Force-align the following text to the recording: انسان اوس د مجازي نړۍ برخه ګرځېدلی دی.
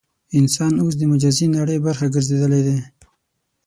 انسان 0.39 0.73
اوس 0.81 0.93
د 0.97 1.01
مجازي 1.11 1.47
نړۍ 1.57 1.77
برخه 1.85 2.05
ګرځېدلی 2.15 2.61
دی. 2.67 2.77